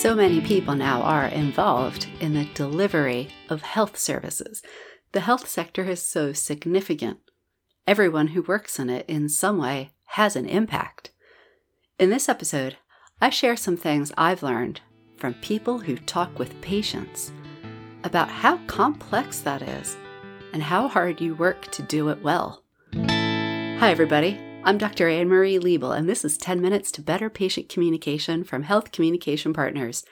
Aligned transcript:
So 0.00 0.14
many 0.14 0.40
people 0.40 0.74
now 0.74 1.02
are 1.02 1.26
involved 1.26 2.08
in 2.20 2.34
the 2.34 2.46
delivery 2.54 3.28
of 3.48 3.62
health 3.62 3.98
services. 3.98 4.62
The 5.12 5.20
health 5.20 5.48
sector 5.48 5.84
is 5.84 6.02
so 6.02 6.32
significant. 6.32 7.18
Everyone 7.86 8.28
who 8.28 8.42
works 8.42 8.78
in 8.78 8.88
it 8.88 9.04
in 9.08 9.28
some 9.28 9.58
way 9.58 9.90
has 10.06 10.36
an 10.36 10.46
impact. 10.46 11.10
In 11.98 12.10
this 12.10 12.28
episode, 12.28 12.78
I 13.20 13.30
share 13.30 13.56
some 13.56 13.76
things 13.76 14.12
I've 14.16 14.42
learned 14.42 14.80
from 15.16 15.34
people 15.34 15.78
who 15.78 15.96
talk 15.96 16.38
with 16.38 16.60
patients 16.62 17.30
about 18.02 18.30
how 18.30 18.56
complex 18.66 19.40
that 19.40 19.60
is 19.60 19.96
and 20.52 20.62
how 20.62 20.88
hard 20.88 21.20
you 21.20 21.34
work 21.34 21.70
to 21.72 21.82
do 21.82 22.08
it 22.08 22.22
well. 22.22 22.64
Hi, 22.94 23.90
everybody. 23.90 24.49
I'm 24.62 24.76
Dr. 24.76 25.08
Anne 25.08 25.28
Marie 25.28 25.58
Liebel, 25.58 25.96
and 25.96 26.06
this 26.06 26.22
is 26.22 26.36
10 26.36 26.60
Minutes 26.60 26.92
to 26.92 27.00
Better 27.00 27.30
Patient 27.30 27.70
Communication 27.70 28.44
from 28.44 28.64
Health 28.64 28.92
Communication 28.92 29.54
Partners. 29.54 30.04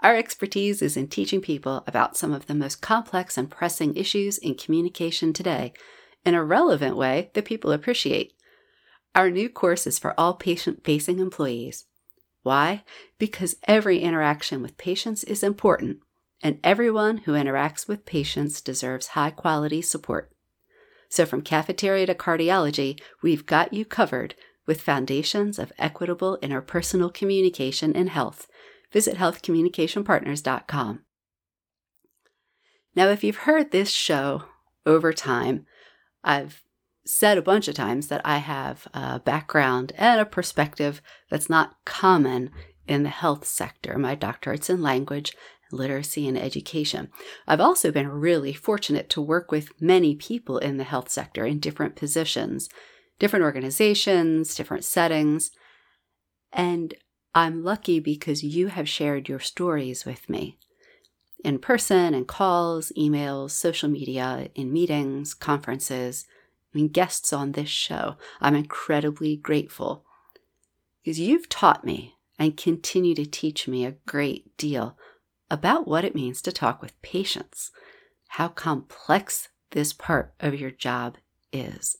Our 0.00 0.14
expertise 0.14 0.80
is 0.80 0.96
in 0.96 1.08
teaching 1.08 1.40
people 1.40 1.82
about 1.84 2.16
some 2.16 2.32
of 2.32 2.46
the 2.46 2.54
most 2.54 2.80
complex 2.80 3.36
and 3.36 3.50
pressing 3.50 3.96
issues 3.96 4.38
in 4.38 4.54
communication 4.54 5.32
today 5.32 5.72
in 6.24 6.36
a 6.36 6.44
relevant 6.44 6.96
way 6.96 7.32
that 7.34 7.44
people 7.44 7.72
appreciate. 7.72 8.34
Our 9.16 9.30
new 9.30 9.48
course 9.48 9.84
is 9.84 9.98
for 9.98 10.14
all 10.18 10.34
patient 10.34 10.84
facing 10.84 11.18
employees. 11.18 11.86
Why? 12.44 12.84
Because 13.18 13.56
every 13.64 13.98
interaction 13.98 14.62
with 14.62 14.78
patients 14.78 15.24
is 15.24 15.42
important, 15.42 15.98
and 16.40 16.60
everyone 16.62 17.18
who 17.18 17.32
interacts 17.32 17.88
with 17.88 18.06
patients 18.06 18.60
deserves 18.60 19.08
high 19.08 19.30
quality 19.30 19.82
support. 19.82 20.30
So, 21.08 21.24
from 21.24 21.42
cafeteria 21.42 22.06
to 22.06 22.14
cardiology, 22.14 23.00
we've 23.22 23.46
got 23.46 23.72
you 23.72 23.84
covered 23.84 24.34
with 24.66 24.80
foundations 24.82 25.58
of 25.58 25.72
equitable 25.78 26.38
interpersonal 26.42 27.12
communication 27.12 27.92
in 27.92 28.08
health. 28.08 28.46
Visit 28.92 29.16
healthcommunicationpartners.com. 29.16 31.00
Now, 32.94 33.08
if 33.08 33.24
you've 33.24 33.36
heard 33.36 33.70
this 33.70 33.90
show 33.90 34.44
over 34.84 35.12
time, 35.12 35.66
I've 36.22 36.62
said 37.06 37.38
a 37.38 37.42
bunch 37.42 37.68
of 37.68 37.74
times 37.74 38.08
that 38.08 38.20
I 38.24 38.38
have 38.38 38.86
a 38.92 39.18
background 39.18 39.92
and 39.96 40.20
a 40.20 40.26
perspective 40.26 41.00
that's 41.30 41.48
not 41.48 41.76
common 41.86 42.50
in 42.86 43.02
the 43.02 43.08
health 43.08 43.46
sector. 43.46 43.98
My 43.98 44.14
doctorate's 44.14 44.68
in 44.68 44.82
language 44.82 45.34
literacy, 45.70 46.26
and 46.26 46.38
education. 46.38 47.10
I've 47.46 47.60
also 47.60 47.90
been 47.90 48.08
really 48.08 48.52
fortunate 48.52 49.08
to 49.10 49.20
work 49.20 49.50
with 49.50 49.80
many 49.80 50.14
people 50.14 50.58
in 50.58 50.76
the 50.76 50.84
health 50.84 51.10
sector 51.10 51.44
in 51.44 51.58
different 51.60 51.96
positions, 51.96 52.68
different 53.18 53.44
organizations, 53.44 54.54
different 54.54 54.84
settings. 54.84 55.50
And 56.52 56.94
I'm 57.34 57.62
lucky 57.62 58.00
because 58.00 58.42
you 58.42 58.68
have 58.68 58.88
shared 58.88 59.28
your 59.28 59.40
stories 59.40 60.04
with 60.04 60.28
me 60.28 60.58
in 61.44 61.58
person 61.58 62.14
and 62.14 62.26
calls, 62.26 62.92
emails, 62.96 63.50
social 63.50 63.88
media, 63.88 64.48
in 64.54 64.72
meetings, 64.72 65.34
conferences, 65.34 66.26
I 66.72 66.78
mean, 66.78 66.88
guests 66.88 67.32
on 67.32 67.52
this 67.52 67.68
show. 67.68 68.16
I'm 68.40 68.54
incredibly 68.54 69.36
grateful 69.36 70.04
because 71.02 71.20
you've 71.20 71.48
taught 71.48 71.84
me 71.84 72.16
and 72.38 72.56
continue 72.56 73.14
to 73.14 73.24
teach 73.24 73.66
me 73.66 73.84
a 73.84 73.96
great 74.06 74.56
deal 74.56 74.96
about 75.50 75.88
what 75.88 76.04
it 76.04 76.14
means 76.14 76.42
to 76.42 76.52
talk 76.52 76.82
with 76.82 77.00
patients, 77.02 77.70
how 78.28 78.48
complex 78.48 79.48
this 79.70 79.92
part 79.92 80.34
of 80.40 80.54
your 80.58 80.70
job 80.70 81.16
is. 81.52 81.96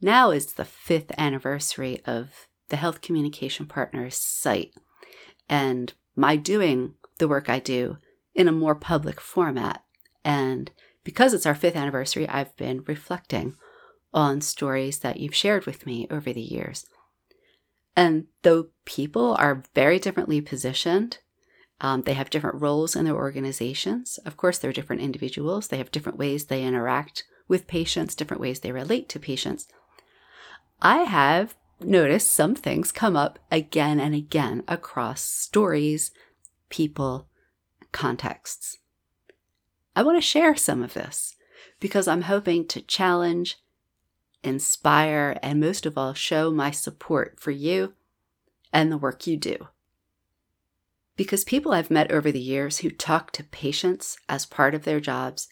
Now 0.00 0.30
is 0.30 0.54
the 0.54 0.64
fifth 0.64 1.10
anniversary 1.18 2.00
of 2.04 2.48
the 2.68 2.76
Health 2.76 3.00
Communication 3.00 3.66
Partners 3.66 4.16
site, 4.16 4.72
and 5.48 5.92
my 6.14 6.36
doing 6.36 6.94
the 7.18 7.28
work 7.28 7.48
I 7.48 7.58
do 7.58 7.98
in 8.34 8.46
a 8.46 8.52
more 8.52 8.74
public 8.74 9.20
format. 9.20 9.82
And 10.24 10.70
because 11.02 11.34
it's 11.34 11.46
our 11.46 11.54
fifth 11.54 11.76
anniversary, 11.76 12.28
I've 12.28 12.56
been 12.56 12.84
reflecting 12.86 13.56
on 14.12 14.40
stories 14.40 15.00
that 15.00 15.18
you've 15.18 15.34
shared 15.34 15.66
with 15.66 15.86
me 15.86 16.06
over 16.10 16.32
the 16.32 16.40
years. 16.40 16.86
And 17.96 18.26
though 18.42 18.68
people 18.84 19.34
are 19.38 19.64
very 19.74 19.98
differently 19.98 20.40
positioned 20.40 21.18
um, 21.80 22.02
they 22.02 22.14
have 22.14 22.30
different 22.30 22.60
roles 22.60 22.96
in 22.96 23.04
their 23.04 23.14
organizations. 23.14 24.18
Of 24.24 24.36
course, 24.36 24.58
they're 24.58 24.72
different 24.72 25.02
individuals. 25.02 25.68
They 25.68 25.78
have 25.78 25.92
different 25.92 26.18
ways 26.18 26.46
they 26.46 26.64
interact 26.64 27.24
with 27.46 27.68
patients, 27.68 28.14
different 28.14 28.40
ways 28.40 28.60
they 28.60 28.72
relate 28.72 29.08
to 29.10 29.20
patients. 29.20 29.68
I 30.82 30.98
have 30.98 31.56
noticed 31.80 32.32
some 32.32 32.54
things 32.54 32.90
come 32.90 33.16
up 33.16 33.38
again 33.50 34.00
and 34.00 34.14
again 34.14 34.64
across 34.66 35.22
stories, 35.22 36.10
people, 36.68 37.28
contexts. 37.92 38.78
I 39.94 40.02
want 40.02 40.18
to 40.18 40.22
share 40.22 40.56
some 40.56 40.82
of 40.82 40.94
this 40.94 41.36
because 41.80 42.08
I'm 42.08 42.22
hoping 42.22 42.66
to 42.68 42.82
challenge, 42.82 43.58
inspire, 44.42 45.38
and 45.42 45.60
most 45.60 45.86
of 45.86 45.96
all, 45.96 46.12
show 46.12 46.50
my 46.50 46.72
support 46.72 47.38
for 47.38 47.52
you 47.52 47.94
and 48.72 48.90
the 48.90 48.98
work 48.98 49.26
you 49.26 49.36
do 49.36 49.68
because 51.18 51.44
people 51.44 51.72
I've 51.72 51.90
met 51.90 52.10
over 52.10 52.32
the 52.32 52.40
years 52.40 52.78
who 52.78 52.90
talk 52.90 53.30
to 53.32 53.44
patients 53.44 54.16
as 54.26 54.46
part 54.46 54.74
of 54.74 54.84
their 54.84 55.00
jobs 55.00 55.48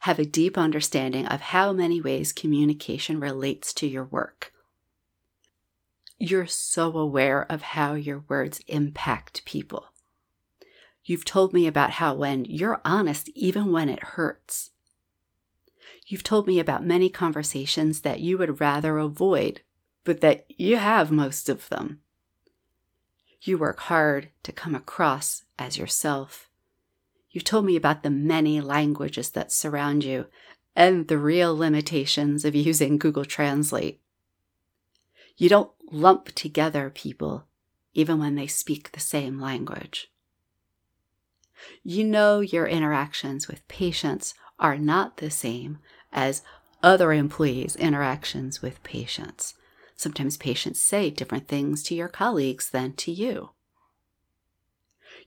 have 0.00 0.20
a 0.20 0.24
deep 0.24 0.56
understanding 0.56 1.26
of 1.26 1.40
how 1.40 1.72
many 1.72 2.00
ways 2.00 2.32
communication 2.32 3.18
relates 3.18 3.72
to 3.74 3.88
your 3.88 4.04
work. 4.04 4.52
You're 6.18 6.46
so 6.46 6.96
aware 6.96 7.50
of 7.50 7.62
how 7.62 7.94
your 7.94 8.22
words 8.28 8.60
impact 8.68 9.44
people. 9.44 9.86
You've 11.04 11.24
told 11.24 11.52
me 11.52 11.66
about 11.66 11.92
how 11.92 12.14
when 12.14 12.44
you're 12.44 12.80
honest, 12.84 13.28
even 13.30 13.72
when 13.72 13.88
it 13.88 14.04
hurts, 14.04 14.70
You've 16.06 16.24
told 16.24 16.46
me 16.46 16.58
about 16.58 16.84
many 16.84 17.08
conversations 17.08 18.00
that 18.00 18.20
you 18.20 18.36
would 18.38 18.60
rather 18.60 18.98
avoid, 18.98 19.62
but 20.04 20.20
that 20.20 20.44
you 20.48 20.76
have 20.76 21.10
most 21.10 21.48
of 21.48 21.68
them. 21.68 22.00
You 23.44 23.58
work 23.58 23.80
hard 23.80 24.28
to 24.44 24.52
come 24.52 24.76
across 24.76 25.42
as 25.58 25.76
yourself. 25.76 26.48
You 27.32 27.40
told 27.40 27.64
me 27.64 27.74
about 27.74 28.04
the 28.04 28.10
many 28.10 28.60
languages 28.60 29.30
that 29.30 29.50
surround 29.50 30.04
you 30.04 30.26
and 30.76 31.08
the 31.08 31.18
real 31.18 31.56
limitations 31.56 32.44
of 32.44 32.54
using 32.54 32.98
Google 32.98 33.24
Translate. 33.24 34.00
You 35.36 35.48
don't 35.48 35.72
lump 35.90 36.26
together 36.36 36.88
people 36.88 37.46
even 37.94 38.20
when 38.20 38.36
they 38.36 38.46
speak 38.46 38.92
the 38.92 39.00
same 39.00 39.40
language. 39.40 40.10
You 41.82 42.04
know 42.04 42.40
your 42.40 42.66
interactions 42.66 43.48
with 43.48 43.66
patients 43.66 44.34
are 44.60 44.78
not 44.78 45.16
the 45.16 45.30
same 45.30 45.78
as 46.12 46.42
other 46.80 47.12
employees' 47.12 47.76
interactions 47.76 48.62
with 48.62 48.82
patients. 48.84 49.54
Sometimes 50.02 50.36
patients 50.36 50.80
say 50.80 51.10
different 51.10 51.46
things 51.46 51.80
to 51.84 51.94
your 51.94 52.08
colleagues 52.08 52.70
than 52.70 52.94
to 52.94 53.12
you. 53.12 53.50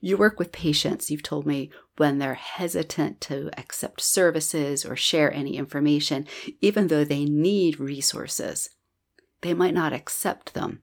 You 0.02 0.18
work 0.18 0.38
with 0.38 0.52
patients, 0.52 1.10
you've 1.10 1.24
told 1.24 1.46
me, 1.46 1.72
when 1.96 2.18
they're 2.18 2.34
hesitant 2.34 3.22
to 3.22 3.50
accept 3.58 4.02
services 4.02 4.84
or 4.84 4.98
share 4.98 5.34
any 5.34 5.56
information, 5.56 6.28
even 6.60 6.88
though 6.88 7.06
they 7.06 7.24
need 7.24 7.80
resources. 7.80 8.70
They 9.40 9.54
might 9.54 9.74
not 9.74 9.94
accept 9.94 10.54
them. 10.54 10.82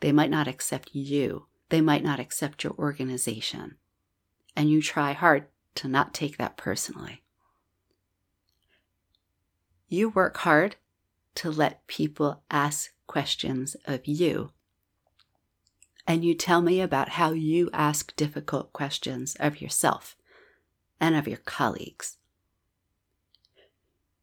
They 0.00 0.10
might 0.10 0.30
not 0.30 0.48
accept 0.48 0.90
you. 0.92 1.46
They 1.68 1.80
might 1.80 2.02
not 2.02 2.18
accept 2.18 2.64
your 2.64 2.72
organization. 2.72 3.76
And 4.56 4.68
you 4.68 4.82
try 4.82 5.12
hard 5.12 5.46
to 5.76 5.86
not 5.86 6.14
take 6.14 6.36
that 6.38 6.56
personally. 6.56 7.22
You 9.86 10.08
work 10.08 10.38
hard 10.38 10.74
to 11.36 11.50
let 11.50 11.86
people 11.86 12.42
ask 12.50 12.92
questions 13.06 13.76
of 13.86 14.06
you. 14.06 14.50
And 16.06 16.24
you 16.24 16.34
tell 16.34 16.60
me 16.60 16.80
about 16.80 17.10
how 17.10 17.32
you 17.32 17.70
ask 17.72 18.14
difficult 18.16 18.72
questions 18.72 19.36
of 19.40 19.60
yourself 19.60 20.16
and 21.00 21.14
of 21.14 21.26
your 21.26 21.38
colleagues. 21.38 22.18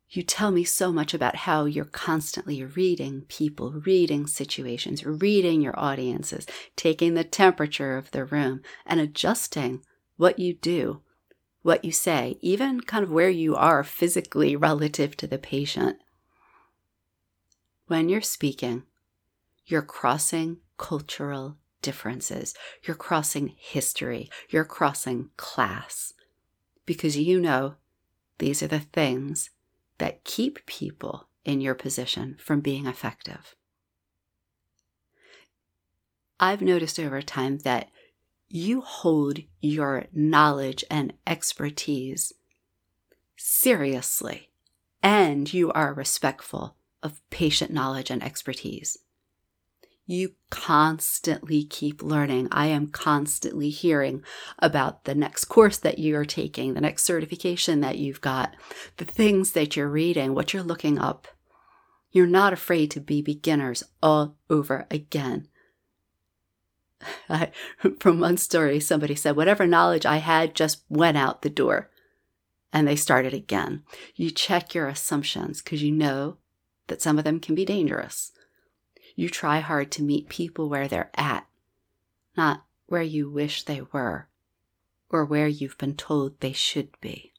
You 0.09 0.23
tell 0.23 0.51
me 0.51 0.65
so 0.65 0.91
much 0.91 1.13
about 1.13 1.37
how 1.37 1.65
you're 1.65 1.85
constantly 1.85 2.63
reading 2.65 3.21
people, 3.29 3.71
reading 3.71 4.27
situations, 4.27 5.05
reading 5.05 5.61
your 5.61 5.77
audiences, 5.79 6.45
taking 6.75 7.13
the 7.13 7.23
temperature 7.23 7.95
of 7.97 8.11
the 8.11 8.25
room, 8.25 8.61
and 8.85 8.99
adjusting 8.99 9.83
what 10.17 10.37
you 10.37 10.53
do, 10.53 11.01
what 11.61 11.85
you 11.85 11.93
say, 11.93 12.37
even 12.41 12.81
kind 12.81 13.05
of 13.05 13.11
where 13.11 13.29
you 13.29 13.55
are 13.55 13.85
physically 13.85 14.55
relative 14.57 15.15
to 15.17 15.27
the 15.27 15.37
patient 15.37 15.97
when 17.91 18.07
you're 18.07 18.21
speaking, 18.21 18.83
you're 19.65 19.81
crossing 19.81 20.55
cultural 20.77 21.57
differences, 21.81 22.53
you're 22.83 22.95
crossing 22.95 23.53
history, 23.57 24.29
you're 24.47 24.63
crossing 24.63 25.29
class, 25.35 26.13
because 26.85 27.17
you 27.17 27.37
know 27.37 27.75
these 28.37 28.63
are 28.63 28.67
the 28.69 28.79
things 28.79 29.49
that 29.97 30.23
keep 30.23 30.65
people 30.65 31.27
in 31.43 31.59
your 31.59 31.75
position 31.75 32.37
from 32.39 32.61
being 32.61 32.85
effective. 32.85 33.57
I've 36.39 36.61
noticed 36.61 36.97
over 36.97 37.21
time 37.21 37.57
that 37.65 37.89
you 38.47 38.79
hold 38.79 39.39
your 39.59 40.05
knowledge 40.13 40.85
and 40.89 41.11
expertise 41.27 42.31
seriously, 43.35 44.49
and 45.03 45.53
you 45.53 45.73
are 45.73 45.93
respectful 45.93 46.77
of 47.03 47.21
patient 47.29 47.71
knowledge 47.71 48.09
and 48.09 48.23
expertise. 48.23 48.97
You 50.05 50.33
constantly 50.49 51.63
keep 51.63 52.01
learning. 52.01 52.49
I 52.51 52.67
am 52.67 52.87
constantly 52.87 53.69
hearing 53.69 54.23
about 54.59 55.05
the 55.05 55.15
next 55.15 55.45
course 55.45 55.77
that 55.77 55.99
you 55.99 56.17
are 56.17 56.25
taking, 56.25 56.73
the 56.73 56.81
next 56.81 57.03
certification 57.03 57.79
that 57.81 57.97
you've 57.97 58.19
got, 58.19 58.55
the 58.97 59.05
things 59.05 59.53
that 59.53 59.75
you're 59.75 59.87
reading, 59.87 60.33
what 60.35 60.53
you're 60.53 60.63
looking 60.63 60.99
up. 60.99 61.27
You're 62.11 62.27
not 62.27 62.51
afraid 62.51 62.91
to 62.91 62.99
be 62.99 63.21
beginners 63.21 63.83
all 64.03 64.35
over 64.49 64.85
again. 64.91 65.47
I, 67.29 67.51
from 67.99 68.19
one 68.19 68.37
story, 68.37 68.79
somebody 68.79 69.15
said, 69.15 69.35
Whatever 69.35 69.65
knowledge 69.65 70.05
I 70.05 70.17
had 70.17 70.55
just 70.55 70.83
went 70.89 71.17
out 71.17 71.41
the 71.41 71.49
door. 71.49 71.89
And 72.73 72.87
they 72.87 72.95
started 72.95 73.33
again. 73.33 73.83
You 74.15 74.29
check 74.29 74.73
your 74.73 74.87
assumptions 74.87 75.61
because 75.61 75.83
you 75.83 75.91
know 75.91 76.37
that 76.91 77.01
some 77.01 77.17
of 77.17 77.23
them 77.23 77.39
can 77.39 77.55
be 77.55 77.65
dangerous. 77.65 78.31
You 79.15 79.27
try 79.27 79.59
hard 79.59 79.91
to 79.93 80.03
meet 80.03 80.29
people 80.29 80.69
where 80.69 80.87
they're 80.87 81.09
at, 81.15 81.47
not 82.37 82.65
where 82.85 83.01
you 83.01 83.29
wish 83.29 83.63
they 83.63 83.81
were 83.91 84.27
or 85.09 85.25
where 85.25 85.47
you've 85.47 85.77
been 85.79 85.95
told 85.95 86.39
they 86.39 86.53
should 86.53 86.89
be. 87.01 87.33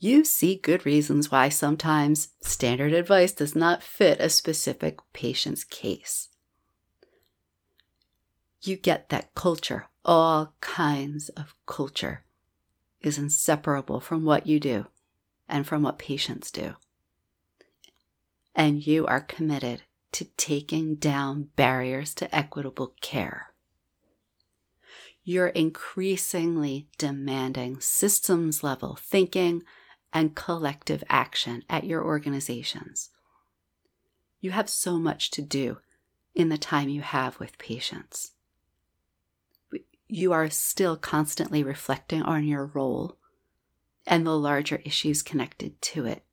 You 0.00 0.24
see 0.24 0.56
good 0.56 0.84
reasons 0.84 1.30
why 1.30 1.48
sometimes 1.48 2.28
standard 2.40 2.92
advice 2.92 3.32
does 3.32 3.54
not 3.54 3.82
fit 3.82 4.20
a 4.20 4.28
specific 4.28 4.98
patient's 5.12 5.64
case 5.64 6.28
you 8.62 8.76
get 8.76 9.08
that 9.08 9.34
culture, 9.34 9.86
all 10.04 10.54
kinds 10.60 11.28
of 11.30 11.54
culture, 11.66 12.24
is 13.00 13.18
inseparable 13.18 14.00
from 14.00 14.24
what 14.24 14.46
you 14.46 14.58
do 14.58 14.86
and 15.48 15.66
from 15.66 15.82
what 15.82 15.98
patients 15.98 16.50
do. 16.50 16.74
And 18.54 18.86
you 18.86 19.06
are 19.06 19.20
committed 19.20 19.82
to 20.12 20.24
taking 20.36 20.96
down 20.96 21.50
barriers 21.56 22.14
to 22.14 22.34
equitable 22.34 22.94
care. 23.00 23.52
You're 25.22 25.48
increasingly 25.48 26.88
demanding 26.96 27.80
systems 27.80 28.62
level 28.62 28.98
thinking 29.00 29.62
and 30.12 30.34
collective 30.34 31.04
action 31.08 31.62
at 31.68 31.84
your 31.84 32.02
organizations. 32.02 33.10
You 34.40 34.52
have 34.52 34.70
so 34.70 34.98
much 34.98 35.30
to 35.32 35.42
do 35.42 35.78
in 36.34 36.48
the 36.48 36.58
time 36.58 36.88
you 36.88 37.02
have 37.02 37.38
with 37.38 37.58
patients 37.58 38.32
you 40.08 40.32
are 40.32 40.48
still 40.48 40.96
constantly 40.96 41.62
reflecting 41.62 42.22
on 42.22 42.44
your 42.44 42.66
role 42.66 43.18
and 44.06 44.26
the 44.26 44.36
larger 44.36 44.80
issues 44.84 45.22
connected 45.22 45.80
to 45.82 46.06
it. 46.06 46.24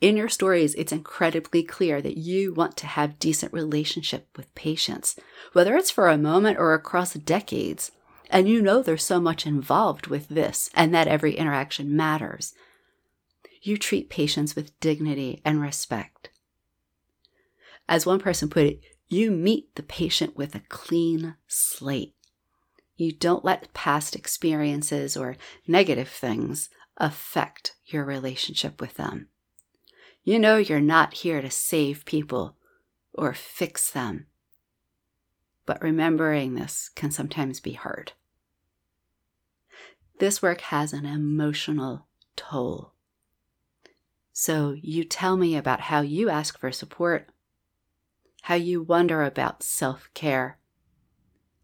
In 0.00 0.16
your 0.16 0.28
stories, 0.28 0.74
it's 0.74 0.92
incredibly 0.92 1.62
clear 1.62 2.00
that 2.02 2.16
you 2.16 2.52
want 2.52 2.76
to 2.78 2.86
have 2.86 3.18
decent 3.18 3.52
relationship 3.52 4.28
with 4.36 4.54
patients, 4.54 5.16
whether 5.52 5.76
it's 5.76 5.90
for 5.90 6.08
a 6.08 6.18
moment 6.18 6.58
or 6.58 6.74
across 6.74 7.14
decades. 7.14 7.92
And 8.30 8.48
you 8.48 8.62
know 8.62 8.82
there's 8.82 9.04
so 9.04 9.20
much 9.20 9.46
involved 9.46 10.06
with 10.06 10.28
this 10.28 10.70
and 10.74 10.94
that 10.94 11.08
every 11.08 11.36
interaction 11.36 11.96
matters. 11.96 12.54
You 13.62 13.76
treat 13.76 14.10
patients 14.10 14.56
with 14.56 14.78
dignity 14.80 15.40
and 15.44 15.60
respect. 15.60 16.30
As 17.88 18.06
one 18.06 18.18
person 18.18 18.48
put 18.48 18.64
it, 18.66 18.80
you 19.08 19.30
meet 19.30 19.74
the 19.74 19.82
patient 19.82 20.36
with 20.36 20.54
a 20.54 20.62
clean 20.68 21.36
slate. 21.46 22.14
You 22.96 23.12
don't 23.12 23.44
let 23.44 23.74
past 23.74 24.16
experiences 24.16 25.16
or 25.16 25.36
negative 25.66 26.08
things 26.08 26.70
affect 26.96 27.74
your 27.84 28.04
relationship 28.04 28.80
with 28.80 28.94
them. 28.94 29.28
You 30.24 30.38
know 30.38 30.56
you're 30.56 30.80
not 30.80 31.14
here 31.14 31.42
to 31.42 31.50
save 31.50 32.04
people 32.04 32.56
or 33.12 33.34
fix 33.34 33.90
them. 33.90 34.26
But 35.66 35.82
remembering 35.82 36.54
this 36.54 36.90
can 36.94 37.10
sometimes 37.10 37.60
be 37.60 37.72
hard. 37.72 38.12
This 40.18 40.42
work 40.42 40.60
has 40.62 40.92
an 40.92 41.04
emotional 41.04 42.06
toll. 42.36 42.92
So 44.32 44.76
you 44.80 45.04
tell 45.04 45.36
me 45.36 45.56
about 45.56 45.80
how 45.80 46.00
you 46.00 46.30
ask 46.30 46.58
for 46.58 46.72
support 46.72 47.28
how 48.42 48.54
you 48.56 48.82
wonder 48.82 49.22
about 49.22 49.62
self 49.62 50.10
care, 50.14 50.58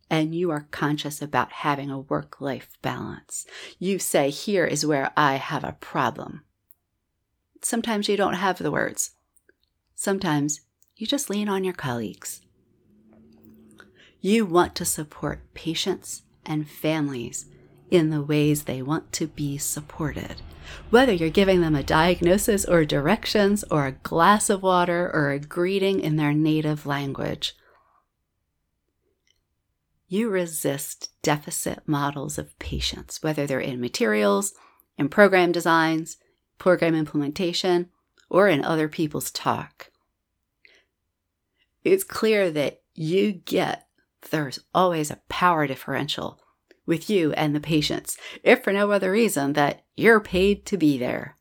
and 0.09 0.35
you 0.35 0.51
are 0.51 0.69
conscious 0.71 1.21
about 1.21 1.51
having 1.51 1.91
a 1.91 1.99
work 1.99 2.41
life 2.41 2.79
balance. 2.83 3.47
You 3.79 3.99
say, 3.99 4.31
Here 4.31 4.65
is 4.65 4.87
where 4.87 5.13
I 5.17 5.35
have 5.37 5.65
a 5.65 5.77
problem. 5.81 6.45
Sometimes 7.61 8.09
you 8.09 8.17
don't 8.17 8.35
have 8.35 8.59
the 8.59 8.71
words. 8.71 9.13
Sometimes 9.95 10.61
you 10.97 11.07
just 11.07 11.31
lean 11.31 11.49
on 11.49 11.65
your 11.65 11.75
colleagues. 11.75 12.41
You 14.21 14.47
want 14.47 14.75
to 14.77 14.85
support 14.85 15.55
patients 15.55 16.23
and 16.45 16.69
families 16.69 17.47
in 17.91 18.11
the 18.11 18.23
ways 18.23 18.65
they 18.65 18.83
want 18.83 19.13
to 19.13 19.27
be 19.27 19.59
supported. 19.59 20.43
Whether 20.91 21.13
you're 21.13 21.31
giving 21.31 21.61
them 21.61 21.75
a 21.75 21.83
diagnosis 21.83 22.65
or 22.65 22.85
directions 22.85 23.65
or 23.71 23.87
a 23.87 23.93
glass 23.93 24.51
of 24.51 24.63
water 24.63 25.11
or 25.13 25.31
a 25.31 25.39
greeting 25.39 26.01
in 26.01 26.17
their 26.17 26.35
native 26.35 26.85
language. 26.85 27.55
You 30.09 30.31
resist 30.31 31.11
deficit 31.23 31.83
models 31.87 32.39
of 32.39 32.59
patients, 32.59 33.23
whether 33.23 33.47
they're 33.47 33.61
in 33.61 33.81
materials, 33.81 34.53
in 34.97 35.09
program 35.09 35.53
designs, 35.53 36.17
program 36.59 36.95
implementation, 36.95 37.89
or 38.29 38.49
in 38.49 38.65
other 38.65 38.89
people's 38.89 39.31
talk. 39.31 39.91
It's 41.85 42.05
clear 42.05 42.51
that 42.51 42.83
you 42.95 43.33
get 43.33 43.87
there's 44.31 44.61
always 44.75 45.11
a 45.11 45.21
power 45.29 45.67
differential 45.67 46.41
with 46.87 47.09
you 47.09 47.33
and 47.33 47.55
the 47.55 47.61
patients, 47.61 48.17
if 48.43 48.65
for 48.65 48.73
no 48.73 48.91
other 48.91 49.13
reason 49.13 49.53
that 49.53 49.85
you're 49.97 50.21
paid 50.21 50.67
to 50.67 50.77
be 50.77 50.99
there. 50.99 51.37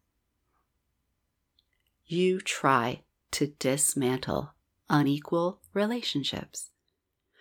You 2.05 2.39
try 2.39 3.03
to 3.31 3.47
dismantle 3.59 4.53
unequal 4.89 5.61
relationships. 5.73 6.69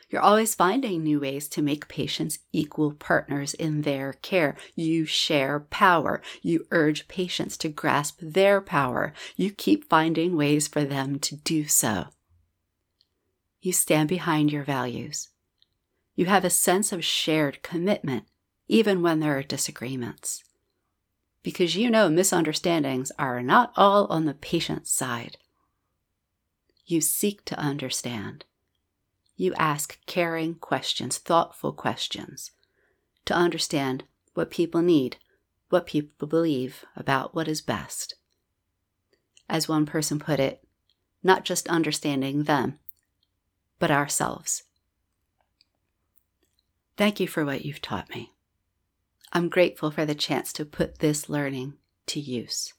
You're 0.09 0.23
always 0.23 0.55
finding 0.55 1.03
new 1.03 1.19
ways 1.19 1.49
to 1.49 1.63
make 1.63 1.89
patients 1.89 2.39
equal 2.53 2.93
partners 2.93 3.55
in 3.55 3.83
their 3.83 4.13
care. 4.13 4.57
You 4.77 5.05
share 5.05 5.61
power. 5.61 6.23
You 6.43 6.67
urge 6.71 7.09
patients 7.09 7.57
to 7.59 7.69
grasp 7.69 8.19
their 8.23 8.61
power. 8.61 9.13
You 9.37 9.51
keep 9.51 9.89
finding 9.89 10.37
ways 10.37 10.69
for 10.69 10.85
them 10.85 11.19
to 11.21 11.35
do 11.35 11.67
so. 11.67 12.07
You 13.61 13.73
stand 13.73 14.09
behind 14.09 14.53
your 14.53 14.63
values. 14.63 15.31
You 16.15 16.27
have 16.27 16.45
a 16.45 16.51
sense 16.51 16.93
of 16.93 17.05
shared 17.05 17.63
commitment, 17.65 18.27
even 18.69 19.03
when 19.03 19.19
there 19.19 19.37
are 19.37 19.43
disagreements. 19.43 20.45
Because 21.43 21.75
you 21.75 21.91
know 21.91 22.09
misunderstandings 22.09 23.11
are 23.19 23.43
not 23.43 23.73
all 23.77 24.07
on 24.07 24.25
the 24.25 24.35
patient's 24.35 24.93
side. 24.93 25.37
You 26.85 27.01
seek 27.01 27.45
to 27.47 27.59
understand. 27.59 28.45
You 29.37 29.55
ask 29.55 29.99
caring 30.07 30.55
questions, 30.55 31.19
thoughtful 31.19 31.73
questions, 31.73 32.53
to 33.27 33.35
understand 33.35 34.05
what 34.35 34.51
people 34.51 34.81
need, 34.81 35.19
what 35.69 35.87
people 35.87 36.27
believe 36.27 36.85
about 36.97 37.35
what 37.35 37.49
is 37.49 37.61
best. 37.61 38.15
As 39.49 39.69
one 39.69 39.85
person 39.87 40.19
put 40.19 40.41
it, 40.41 40.67
not 41.23 41.45
just 41.45 41.69
understanding 41.69 42.45
them, 42.45 42.79
but 43.79 43.91
ourselves. 43.91 44.63
Thank 46.97 47.21
you 47.21 47.29
for 47.29 47.45
what 47.45 47.65
you've 47.65 47.83
taught 47.83 48.09
me. 48.11 48.33
I'm 49.33 49.51
grateful 49.51 49.91
for 49.91 50.07
the 50.07 50.15
chance 50.15 50.53
to 50.55 50.65
put 50.65 51.01
this 51.01 51.29
learning 51.29 51.75
to 52.07 52.21
use. 52.21 52.73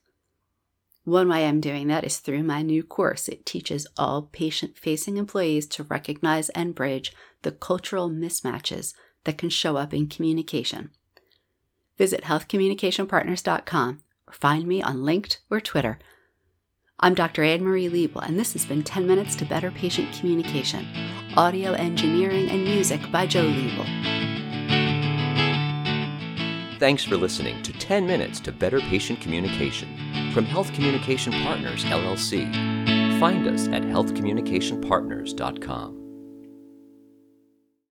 One 1.08 1.30
way 1.30 1.46
I'm 1.46 1.62
doing 1.62 1.86
that 1.88 2.04
is 2.04 2.18
through 2.18 2.42
my 2.42 2.60
new 2.60 2.82
course. 2.82 3.28
It 3.28 3.46
teaches 3.46 3.86
all 3.96 4.28
patient 4.30 4.76
facing 4.76 5.16
employees 5.16 5.66
to 5.68 5.84
recognize 5.84 6.50
and 6.50 6.74
bridge 6.74 7.14
the 7.40 7.50
cultural 7.50 8.10
mismatches 8.10 8.92
that 9.24 9.38
can 9.38 9.48
show 9.48 9.78
up 9.78 9.94
in 9.94 10.08
communication. 10.08 10.90
Visit 11.96 12.24
healthcommunicationpartners.com 12.24 14.02
or 14.26 14.32
find 14.34 14.66
me 14.66 14.82
on 14.82 14.98
LinkedIn 14.98 15.38
or 15.50 15.62
Twitter. 15.62 15.98
I'm 17.00 17.14
Dr. 17.14 17.42
Anne 17.42 17.64
Marie 17.64 17.88
Liebel, 17.88 18.28
and 18.28 18.38
this 18.38 18.52
has 18.52 18.66
been 18.66 18.82
10 18.82 19.06
Minutes 19.06 19.34
to 19.36 19.46
Better 19.46 19.70
Patient 19.70 20.12
Communication 20.12 20.86
audio 21.38 21.72
engineering 21.72 22.50
and 22.50 22.64
music 22.64 23.00
by 23.10 23.26
Joe 23.26 23.46
Liebel. 23.46 23.86
Thanks 26.78 27.02
for 27.02 27.16
listening 27.16 27.62
to 27.62 27.72
10 27.72 28.06
Minutes 28.06 28.40
to 28.40 28.52
Better 28.52 28.80
Patient 28.80 29.22
Communication 29.22 30.07
from 30.38 30.46
Health 30.46 30.72
Communication 30.72 31.32
Partners, 31.42 31.84
LLC. 31.86 32.48
find 33.18 33.48
us 33.48 33.66
at 33.66 33.82
healthcommunicationpartners.com. 33.82 35.97